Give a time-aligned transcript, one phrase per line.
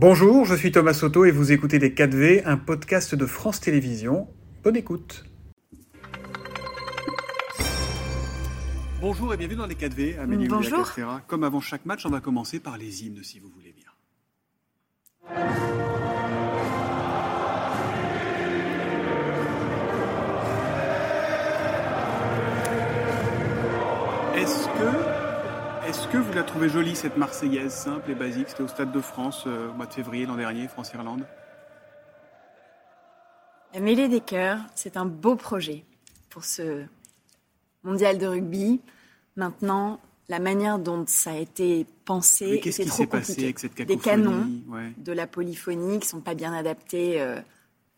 [0.00, 4.28] Bonjour, je suis Thomas Soto et vous écoutez Les 4V, un podcast de France Télévisions.
[4.62, 5.24] Bonne écoute.
[9.00, 10.88] Bonjour et bienvenue dans Les 4V, Amélie Bonjour.
[11.26, 13.90] Comme avant chaque match, on va commencer par les hymnes, si vous voulez bien.
[24.36, 25.17] Est-ce que,
[25.88, 28.48] est-ce que vous la trouvez jolie, cette Marseillaise, simple et basique?
[28.48, 31.24] C'était au Stade de France euh, au mois de février l'an dernier, France-Irlande.
[33.74, 35.84] La mêlée des cœurs, c'est un beau projet
[36.30, 36.84] pour ce
[37.84, 38.80] mondial de rugby.
[39.36, 43.44] Maintenant, la manière dont ça a été pensé, c'est qui trop s'est passé compliqué.
[43.44, 44.92] avec cette Des canons, Ouais.
[44.98, 47.40] de la polyphonie qui sont pas bien adaptés euh,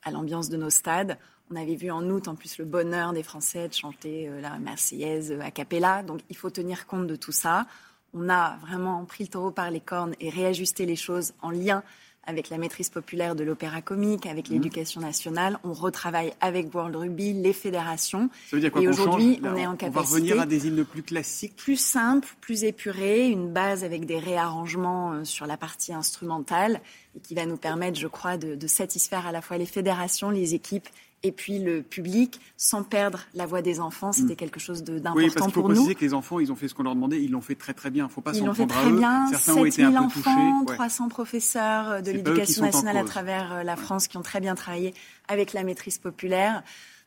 [0.02, 1.18] à l'ambiance de nos stades.
[1.52, 4.58] On avait vu en août en plus le bonheur des Français de chanter euh, la
[4.58, 6.02] Marseillaise euh, a cappella.
[6.04, 7.66] Donc il faut tenir compte de tout ça.
[8.14, 11.82] On a vraiment pris le taureau par les cornes et réajusté les choses en lien
[12.24, 14.52] avec la maîtrise populaire de l'opéra comique, avec Mmh.
[14.52, 15.58] l'éducation nationale.
[15.64, 18.28] On retravaille avec World Rugby, les fédérations.
[18.48, 20.68] Ça veut dire quoi Et aujourd'hui, on est en On va capacité- revenir à des
[20.68, 21.56] hymnes plus classiques.
[21.56, 26.80] plus simple, plus épuré, une base avec des réarrangements euh, sur la partie instrumentale
[27.16, 30.30] et qui va nous permettre, je crois, de, de satisfaire à la fois les fédérations,
[30.30, 30.88] les équipes
[31.22, 34.10] et puis le public sans perdre la voix des enfants.
[34.12, 35.16] C'était quelque chose d'important Mm.
[35.16, 35.94] Oui, parce faut pour nous.
[35.94, 37.90] que les enfants, ils ont fait ce qu'on leur demandait, ils l'ont fait très très
[37.90, 38.04] bien.
[38.04, 38.98] Il ne faut pas Ils s'en l'ont fait prendre à très eux.
[38.98, 39.26] bien.
[39.28, 40.20] Certains ont été 7000 un peu enfants,
[40.62, 40.70] touchés.
[40.70, 40.74] ouais.
[40.76, 44.94] 300 professeurs de l'éducation nationale à travers euh, la France qui ont très bien travaillé
[45.28, 46.62] avec la maîtrise populaire.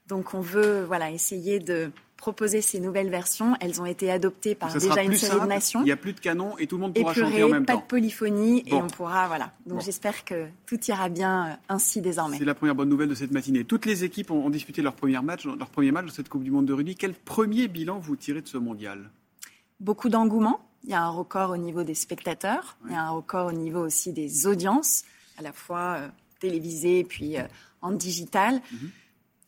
[0.08, 1.90] Donc on veut voilà essayer de
[2.24, 3.58] proposer ces nouvelles versions.
[3.60, 5.82] Elles ont été adoptées par déjà une série de nations.
[5.82, 7.66] Il n'y a plus de canon et tout le monde pourra chanter en épuré, même
[7.66, 7.82] pas temps.
[7.82, 8.78] de polyphonie Bon.
[8.78, 9.52] et on pourra voilà.
[9.66, 9.84] Donc Bon.
[9.84, 12.38] j'espère que tout ira bien euh, ainsi désormais.
[12.38, 13.66] C'est la première bonne nouvelle de cette matinée.
[13.66, 16.44] Toutes les équipes ont, ont disputé leur premier match, leur premier match de cette Coupe
[16.46, 16.96] du Monde de rugby.
[16.96, 19.10] Quel premier bilan vous tirez de ce mondial?
[19.82, 20.62] Beaucoup d'engouement.
[20.86, 22.78] Il y a un record au niveau des spectateurs.
[22.86, 25.04] Il y a un record au niveau aussi des audiences,
[25.38, 26.08] à la fois euh,
[26.40, 27.44] télévisées puis euh,
[27.82, 28.62] en digital.
[28.72, 28.90] Mhm.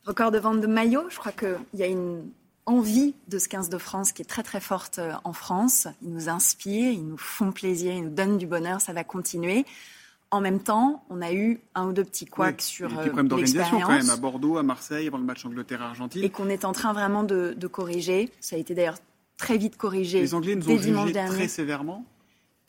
[0.05, 1.09] Record de vente de maillots.
[1.09, 2.29] Je crois qu'il y a une
[2.65, 5.87] envie de ce 15 de France qui est très très forte euh, en France.
[6.01, 8.81] Ils nous inspirent, ils nous font plaisir, ils nous donnent du bonheur.
[8.81, 9.65] Ça va continuer.
[10.31, 13.03] En même temps, on a eu un ou deux petits couacs Oui, sur a euh,
[13.03, 16.23] des problèmes d'organisation quand même, à Bordeaux, à Marseille, avant le match Angleterre-Argentine.
[16.23, 18.31] et qu'on est en train vraiment de, de corriger.
[18.41, 18.97] Ça a été d'ailleurs
[19.37, 21.29] très vite corrigé Les Anglais nous ont dernier.
[21.35, 22.03] très sévèrement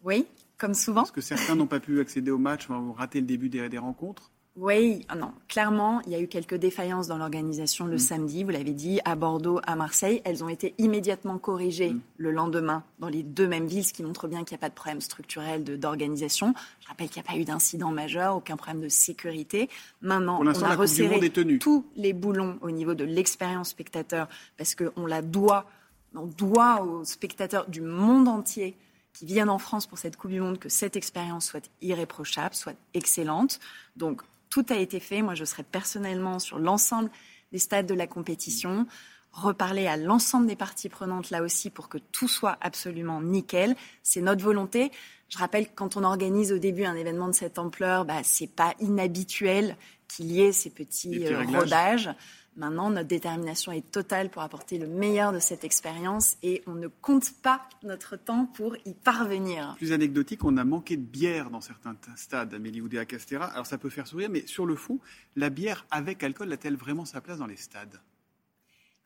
[0.05, 0.27] Oui,
[0.59, 1.01] comme souvent.
[1.03, 3.79] parce que certains n'ont pas pu accéder au match, ont raté le début des, des
[3.79, 4.31] rencontres.
[4.59, 7.99] Oui, ah non, clairement, il y a eu quelques défaillances dans l'organisation le Mm.
[7.99, 10.22] samedi, vous l'avez dit, à Bordeaux, à Marseille.
[10.25, 12.00] Elles ont été immédiatement corrigées Mm.
[12.17, 14.71] le lendemain dans les deux mêmes villes, ce qui montre bien qu'il n'y a pas
[14.71, 16.55] de problème structurel d'organisation.
[16.81, 19.69] Je rappelle qu'il n'y a pas eu d'incident majeur, aucun problème de sécurité.
[20.00, 21.31] Maintenant, on a resserré
[21.61, 25.67] tous les boulons au niveau de l'expérience spectateur, parce qu'on la doit,
[26.15, 28.75] on doit aux spectateurs du monde entier
[29.12, 32.75] qui viennent en France pour cette Coupe du Monde que cette expérience soit irréprochable, soit
[32.94, 33.61] excellente.
[33.97, 35.23] Donc tout a été fait.
[35.23, 37.11] Moi, je serai personnellement sur l'ensemble
[37.53, 38.87] des stades de la compétition,
[39.33, 43.77] reparler à l'ensemble des parties prenantes là aussi pour que tout soit absolument nickel.
[44.03, 44.91] C'est notre volonté.
[45.29, 48.47] Je rappelle que quand on organise au début un événement de cette ampleur, bah, c'est
[48.47, 49.77] pas inhabituel
[50.09, 52.11] qu'il y ait ces petits, petits euh, rodages.
[52.56, 56.89] Maintenant, notre détermination est totale pour apporter le meilleur de cette expérience et on ne
[56.89, 59.75] compte pas notre temps pour y parvenir.
[59.77, 63.44] Plus anecdotique, on a manqué de bière dans certains stades, Amélie Oudéa Castera.
[63.47, 64.99] Alors ça peut faire sourire, mais sur le fond,
[65.37, 68.00] la bière avec alcool a-t-elle vraiment sa place dans les stades?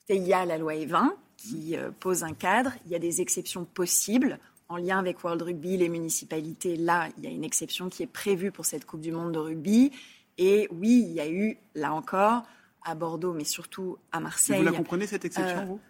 [0.09, 2.73] Il y a la loi E20 qui euh, pose un cadre.
[2.87, 4.39] Il y a des exceptions possibles.
[4.69, 8.13] En lien avec World Rugby, les municipalités, là, il y a une exception qui est
[8.13, 9.91] prévue pour cette Coupe du Monde de rugby.
[10.39, 12.45] Et oui, il y a eu, là encore,
[12.83, 15.81] à Bordeaux, mais surtout à Marseille, Vous la comprenez cette exception, Euh, vous?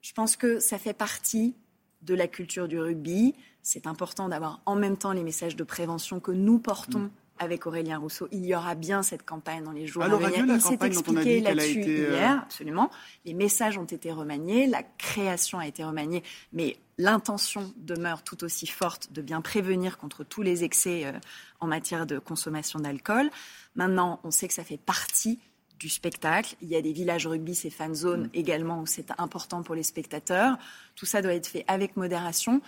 [0.00, 1.54] je pense que ça fait partie
[2.02, 3.34] de la culture du rugby.
[3.62, 7.10] C'est important d'avoir en même temps les messages de prévention que nous portons Mm.
[7.38, 8.28] avec Aurélien Rousseau.
[8.30, 10.44] Il y aura bien cette campagne dans les jours Alors, à venir.
[10.54, 12.90] Il s'est expliqué là-dessus été, euh, hier, absolument.
[13.24, 18.66] Les messages ont été remaniés, la création a été remaniée, mais l'intention demeure tout aussi
[18.66, 21.12] forte de bien prévenir contre tous les excès euh,
[21.60, 23.28] en matière de consommation d'alcool.
[23.76, 25.40] Maintenant, on sait que ça fait partie
[25.82, 26.54] du spectacle.
[26.62, 29.82] Il y a des villages rugby, ces fan zones également, où c'est important pour les
[29.82, 30.56] spectateurs.
[30.94, 32.60] Tout ça doit être fait avec modération.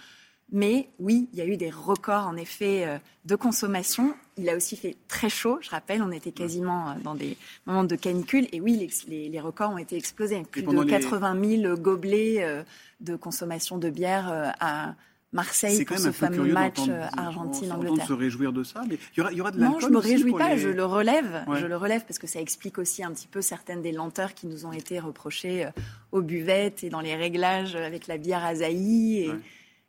[0.53, 4.15] Mais oui, il y a eu des records en effet euh, de consommation.
[4.37, 7.85] Il a aussi fait très chaud, je rappelle, on était quasiment euh, dans des moments
[7.85, 8.47] de canicule.
[8.53, 10.43] Et oui, les, les- les records ont été explosés.
[10.51, 12.63] Plus de pendant les- 80 000 gobelets euh,
[13.01, 14.95] de consommation de bière à
[15.35, 18.07] Marseille pour ce fameux match euh, Argentine-Angleterre.
[18.07, 19.99] se réjouir de ça, mais il y aura, il y aura de Non, je me
[19.99, 21.45] aussi réjouis pas, les- je le relève.
[21.47, 21.61] Ouais.
[21.61, 24.47] Je le relève parce que ça explique aussi un petit peu certaines des lenteurs qui
[24.47, 25.71] nous ont été reprochées euh,
[26.13, 29.39] aux buvettes et dans les réglages avec la bière azaï et Ouais.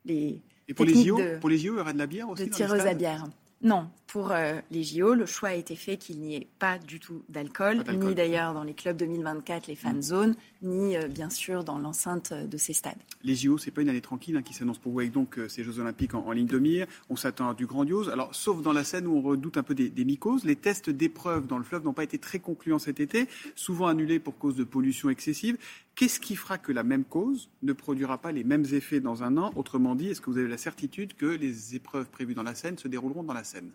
[0.06, 2.46] les Et pour les de- pour les JO, il y aura de la bière aussi
[2.46, 3.26] de tireuse à bière.
[3.62, 7.00] Non, pour euh, les JO, le choix a été fait qu'il n'y ait pas du
[7.00, 10.02] tout d'alcool, ni d'ailleurs dans les clubs 2024, les fan mm.
[10.02, 12.98] zones, ni euh, bien sûr dans l'enceinte de ces stades.
[13.24, 15.48] Les JO, c'est pas une année tranquille hein, qui s'annonce pour vous avec donc euh,
[15.48, 16.86] ces Jeux Olympiques en, ligne de mire.
[17.10, 18.10] On s'attend à du grandiose.
[18.10, 20.90] Alors, sauf dans la scène où on redoute un peu des, des mycoses, les tests
[20.90, 24.56] d'épreuves dans le fleuve n'ont pas été très concluants cet été, souvent annulés pour cause
[24.56, 25.58] de pollution excessive.
[25.96, 29.38] Qu'est-ce qui fera que la même cause ne produira pas les mêmes effets dans un
[29.38, 29.52] an?
[29.56, 32.78] Autrement dit, est-ce que vous avez la certitude que les épreuves prévues dans la Seine
[32.78, 33.72] se dérouleront dans la Seine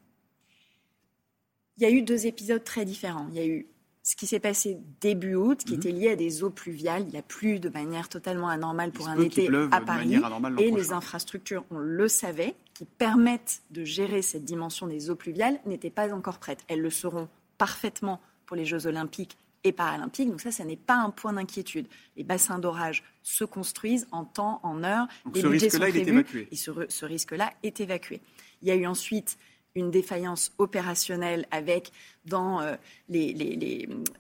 [1.79, 3.27] Il y a eu deux épisodes très différents.
[3.31, 3.67] Il y a eu
[4.03, 5.79] ce qui s'est passé début août, qui mhm.
[5.79, 7.07] était lié à des eaux pluviales.
[7.09, 10.21] Il a plu de manière totalement anormale pour un été à Paris.
[10.59, 15.59] Et les infrastructures, on le savait, qui permettent de gérer cette dimension des eaux pluviales,
[15.65, 16.65] n'étaient pas encore prêtes.
[16.69, 20.31] Elles le seront parfaitement pour les Jeux olympiques et paralympiques.
[20.31, 21.87] Donc ça, ça n'est pas un point d'inquiétude.
[22.17, 25.07] Les bassins d'orage se construisent en temps, en heure.
[25.25, 26.49] Donc ce risque-là, il est évacué.
[26.51, 28.21] Et ce, risque-là est évacué.
[28.63, 29.39] Il y a eu ensuite
[29.77, 31.93] une défaillance opérationnelle avec
[32.25, 32.75] dans euh,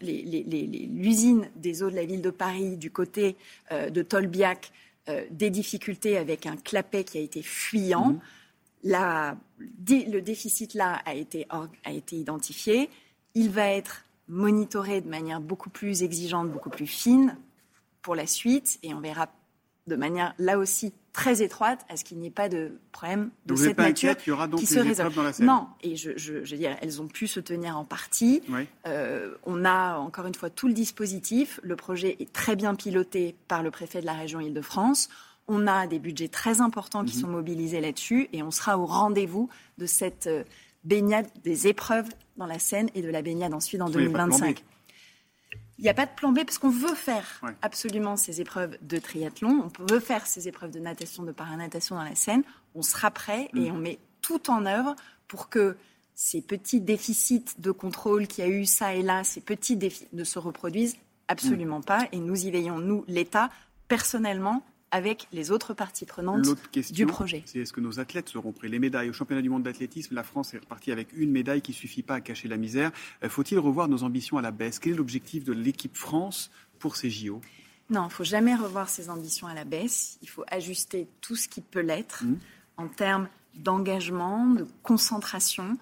[0.01, 3.37] l'usine des eaux de la ville de Paris du côté
[3.73, 4.71] euh, de Tolbiac
[5.09, 8.11] euh, des difficultés avec un clapet qui a été fuyant.
[8.11, 8.21] Mmh.
[8.85, 12.89] le déficit là a été, a été identifié.
[13.35, 17.37] Il va être monitorer de manière beaucoup plus exigeante, beaucoup plus fine
[18.00, 19.29] pour la suite, et on verra
[19.87, 23.56] de manière là aussi très étroite à ce qu'il n'y ait pas de problème de
[23.56, 25.47] cette nature il y aura donc qui se résolve dans la scène.
[25.47, 28.43] Non, et je, je, veux dire, elles ont pu se tenir en partie.
[28.87, 31.59] Euh, on a encore une fois tout le dispositif.
[31.65, 35.09] Le projet est très bien piloté par le préfet de la région Île-de-France.
[35.49, 37.23] On a des budgets très importants qui mhm.
[37.23, 39.49] sont mobilisés là-dessus, et on sera au rendez-vous
[39.79, 40.44] de cette euh,
[40.85, 42.09] baignade des épreuves
[42.41, 44.65] dans la Seine et de la baignade ensuite en 2025.
[45.79, 48.99] Il n'y a pas de plan B parce qu'on veut faire absolument ces épreuves de
[48.99, 52.43] triathlon, on veut faire ces épreuves de natation, de paranatation dans la Seine.
[52.75, 53.75] On sera prêt et mm.
[53.75, 54.97] on met tout en œuvre
[55.29, 55.77] pour que
[56.15, 60.07] ces petits déficits de contrôle qu'il y a eu ça et là, ces petits défis
[60.13, 60.97] ne se reproduisent
[61.29, 61.85] absolument mm.
[61.85, 62.09] pas.
[62.13, 63.51] Et nous y veillons, nous, l'État,
[63.89, 66.47] personnellement, avec les autres parties prenantes
[66.93, 67.43] du projet.
[67.47, 68.69] C'est est-ce que nos athlètes seront prêts?
[68.69, 71.73] Les médailles au championnat du monde d'athlétisme, la France est repartie avec une médaille qui
[71.73, 72.91] ne suffit pas à cacher la misère.
[73.23, 74.79] Euh, faut-il revoir nos ambitions à la baisse?
[74.79, 77.41] Quel est l'objectif de l'équipe France pour ces JO
[77.89, 80.19] Non, il ne faut jamais revoir ses ambitions à la baisse.
[80.23, 82.39] Il faut ajuster tout ce qui peut l'être mmh.
[82.79, 85.77] en termes d'engagement, de concentration,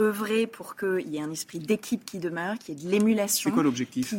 [0.00, 3.50] œuvrer pour qu'il y ait un esprit d'équipe qui demeure, qu'il y ait de l'émulation.
[3.50, 4.14] C'est quoi l'objectif?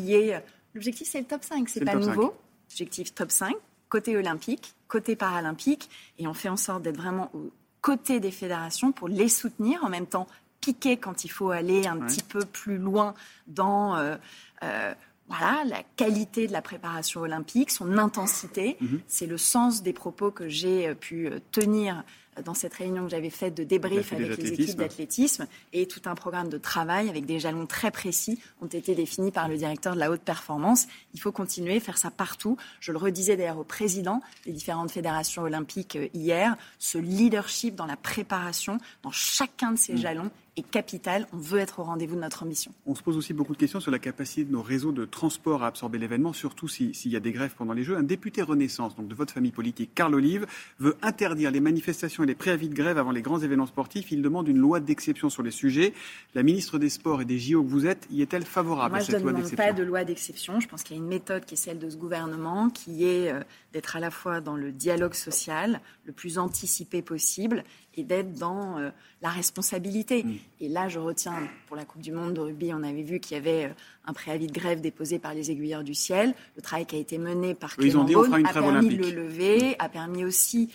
[0.74, 2.36] L'objectif, c'est le top 5, c'est pas nouveau.
[2.70, 3.56] Objectif top 5,
[3.90, 5.90] côté olympique, côté paralympique,
[6.20, 7.52] et on fait en sorte d'être vraiment aux
[7.82, 10.28] côtés des fédérations pour les soutenir, en même temps
[10.60, 13.14] piquer quand il faut aller un petit peu plus loin
[13.46, 14.16] dans euh,
[14.64, 14.94] euh,
[15.28, 18.78] voilà, la qualité de la préparation olympique, son intensité.
[18.82, 19.02] Mhm.
[19.08, 22.04] C'est le sens des propos que j'ai euh, pu tenir
[22.44, 26.16] dans cette réunion que j'avais faite de débrief avec les équipes d'athlétisme et tout un
[26.16, 30.00] programme de travail avec des jalons très précis ont été définis par le directeur de
[30.00, 30.88] la haute performance.
[31.14, 32.58] Il faut continuer, faire ça partout.
[32.80, 37.86] Je le redisais d'ailleurs au président des différentes fédérations olympiques euh, hier, ce leadership dans
[37.86, 39.98] la préparation, dans chacun de ces mm.
[39.98, 41.28] jalons est capital.
[41.34, 42.72] On veut être au rendez-vous de notre ambition.
[42.86, 45.63] On se pose aussi beaucoup de questions sur la capacité de nos réseaux de transport
[45.63, 47.98] à absorber l'événement, surtout s'il y a des grèves pendant les Jeux.
[47.98, 50.46] Un député Renaissance, donc de votre famille politique, Carl Olive,
[50.80, 54.12] veut interdire les manifestations et les préavis de grève avant les grands événements sportifs.
[54.12, 55.94] Il demande une loi d'exception sur les sujets.
[56.34, 59.22] La ministre des Sports et des JO que vous êtes, y est-elle favorable à cette
[59.22, 60.60] loi d'exception Moi, je ne demande pas de loi d'exception.
[60.60, 63.32] Je pense qu'il y a une méthode qui est celle de ce gouvernement, qui est
[63.32, 63.41] euh,
[63.74, 67.63] d'être à la fois dans le dialogue social, le plus anticipé possible,
[67.96, 68.90] et d'être dans euh,
[69.22, 70.24] la responsabilité.
[70.24, 70.38] Mm.
[70.62, 73.36] Et là, je retiens, pour la Coupe du Monde de rugby, on avait vu qu'il
[73.36, 73.74] y avait euh,
[74.06, 76.34] un préavis de grève déposé par les aiguilleurs du ciel.
[76.56, 79.90] Le travail qui a été mené par Clément Beaune a permis de le lever, a
[79.90, 80.70] permis aussi,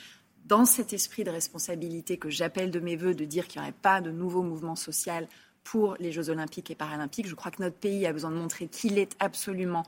[0.46, 3.76] dans cet esprit de responsabilité que j'appelle de mes voeux, de dire qu'il n'y aurait
[3.80, 5.28] pas de nouveau mouvement social
[5.62, 7.28] pour les Jeux olympiques et paralympiques.
[7.28, 9.84] Je crois que notre pays a besoin de montrer qu'il est absolument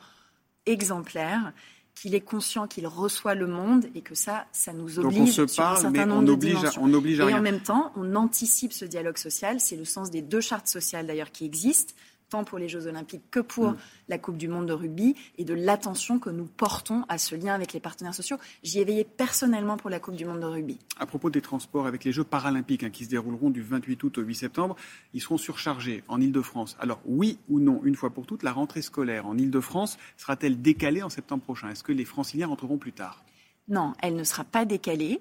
[0.67, 1.53] exemplaire
[1.95, 5.49] qu'il est conscient qu'il reçoit le monde et que ça, ça nous oblige Donc on
[5.49, 7.61] se parle, sur un certain nombre on oblige, de on oblige à Et en même
[7.61, 9.61] temps, on anticipe ce dialogue social.
[9.61, 11.95] C'est le sens des deux chartes sociales d'ailleurs qui existent
[12.33, 13.77] tant pour les Jeux Olympiques que pour mm.
[14.09, 17.55] la Coupe du Monde de rugby, et de l'attention que nous portons à ce lien
[17.55, 18.39] avec les partenaires sociaux.
[18.62, 20.79] J'y ai veillé personnellement pour la Coupe du Monde de rugby.
[20.99, 24.19] À propos des transports avec les Jeux paralympiques hein, qui se dérouleront du 28 août
[24.19, 24.77] au 8 septembre,
[25.12, 26.77] ils seront surchargés en Ile-de-France.
[26.81, 31.03] Alors oui ou non, une fois pour toutes, la rentrée scolaire en Ile-de-France sera-t-elle décalée
[31.03, 31.69] en septembre prochain?
[31.69, 33.23] Est-ce que les franciliens rentreront plus tard?
[33.69, 35.21] Non, elle ne sera pas décalée.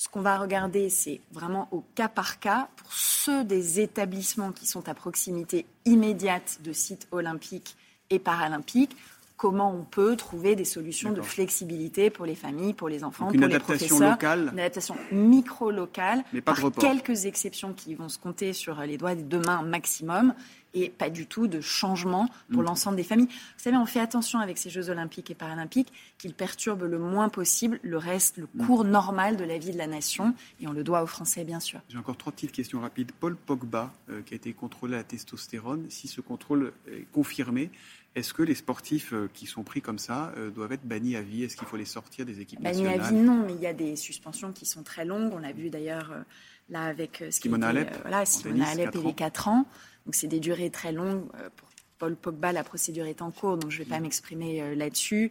[0.00, 4.64] Ce qu'on va regarder, c'est vraiment au cas par cas pour ceux des établissements qui
[4.64, 7.76] sont à proximité immédiate de sites olympiques
[8.08, 8.96] et paralympiques.
[9.36, 13.34] comment on peut trouver des solutions de flexibilité pour les familles, pour les enfants, pour
[13.34, 14.10] une les adaptation professeurs.
[14.12, 14.50] locale.
[14.54, 18.96] Une adaptation micro-locale, Mais pas de par quelques exceptions qui vont se compter sur les
[18.96, 20.34] doigts des deux mains maximum,
[20.74, 22.66] et pas du tout de changement pour Mm.
[22.66, 23.26] l'ensemble des familles.
[23.28, 27.28] Vous savez, on fait attention avec ces Jeux olympiques et paralympiques qu'ils perturbent le moins
[27.28, 28.66] possible le reste, le Mm.
[28.66, 31.60] cours normal de la vie de la nation, et on le doit aux Français, bien
[31.60, 31.80] sûr.
[31.88, 33.12] J'ai encore trois petites questions rapides.
[33.18, 37.70] Paul Pogba, euh, qui a été contrôlé à la testostérone, si ce contrôle est confirmé,
[38.16, 41.22] est-ce que les sportifs euh, qui sont pris comme ça euh, doivent être bannis à
[41.22, 41.44] vie?
[41.44, 43.14] Est-ce qu'il faut les sortir des équipes Banni à nationales?
[43.14, 45.32] vie, non, mais il y a des suspensions qui sont très longues.
[45.32, 46.22] On l'a vu d'ailleurs euh,
[46.70, 49.64] là avec ce qui Simona Alep, euh, voilà, Simona Alep et les 4 ans.
[50.06, 51.24] Donc c'est des durées très longues.
[51.36, 54.62] Euh, Pour Paul Pogba, la procédure est en cours, donc je ne vais pas m'exprimer
[54.62, 55.30] euh, là-dessus.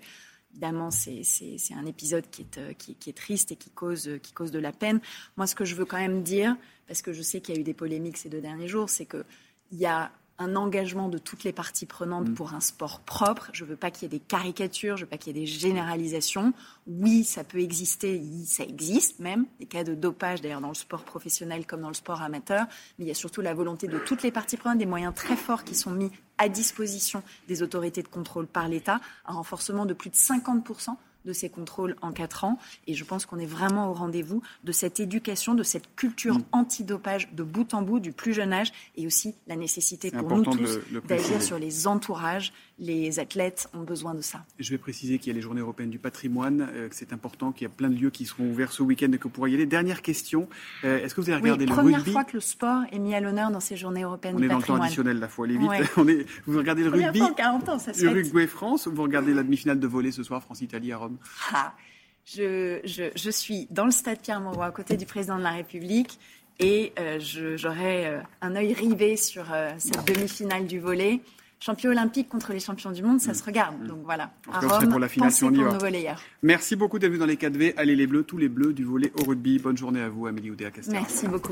[0.51, 1.23] Évidemment, c'est
[1.75, 4.71] un épisode qui est, euh, qui, est triste et qui cause, qui cause de la
[4.71, 4.99] peine.
[5.37, 6.55] Moi, ce que je veux quand même dire,
[6.87, 9.05] parce que je sais qu'il y a eu des polémiques ces deux derniers jours, c'est
[9.05, 9.23] qu'il
[9.73, 12.33] y a un engagement de toutes les parties prenantes Mm.
[12.33, 13.49] pour un sport propre.
[13.53, 15.45] Je veux pas qu'il y ait des caricatures, je veux pas qu'il y ait des
[15.47, 16.53] généralisations.
[16.87, 21.03] Oui, ça peut exister, ça existe même, des cas de dopage d'ailleurs dans le sport
[21.03, 22.65] professionnel comme dans le sport amateur,
[22.97, 25.35] mais il y a surtout la volonté de toutes les parties prenantes, des moyens très
[25.35, 29.93] forts qui sont mis à disposition des autorités de contrôle par l'État, un renforcement de
[29.93, 30.95] plus de 50%
[31.29, 32.57] de ces contrôles en quatre ans.
[32.87, 36.43] Et je pense qu'on est vraiment au rendez-vous de cette éducation, de cette culture Mm.
[36.51, 40.43] antidopage de bout en bout, du plus jeune âge, et aussi la nécessité pour nous
[40.43, 42.51] tous d'agir sur les entourages.
[42.79, 44.45] Les athlètes ont besoin de ça.
[44.57, 47.51] Je vais préciser qu'il y a les journées européennes du patrimoine, euh, que c'est important,
[47.51, 49.51] qu'il y a plein de lieux qui seront ouverts ce week-end et que vous pourrez
[49.51, 49.65] y aller.
[49.65, 50.47] Dernière question,
[50.85, 52.99] euh, est-ce que vous avez Oui, regardé le première rugby fois que le sport est
[52.99, 55.45] mis à l'onneur dans ces journées européennes On du est dans le additionnel, la fois,
[55.45, 55.69] allez vite.
[55.69, 55.81] Ouais.
[55.97, 58.11] On est, vous regardez le Première rugby fois en 40 ans, ça se fête.
[58.11, 61.17] Uruguay-France ou vous regardez la demi-finale de volée ce soir, France-Italie à Rome
[61.53, 61.73] Ah,
[62.25, 66.19] je, je, je suis dans le stade Pierre-Mauroy, à côté du président de la République,
[66.59, 67.19] et euh,
[67.55, 71.21] j'aurai euh, un œil rivé sur euh, cette demi-finale du volet.
[71.61, 73.85] Champion olympique contre les champions du monde, ça se regarde.
[73.85, 74.31] Donc voilà.
[74.51, 75.77] À Rome, pour la finale, si on y va.
[76.41, 77.73] Merci beaucoup d'être venu dans les 4V.
[77.75, 79.59] Allez les bleus, tous les bleus du volet au rugby.
[79.59, 81.01] Bonne journée à vous, Amélie Oudéa-Castéra.
[81.01, 81.51] Merci beaucoup.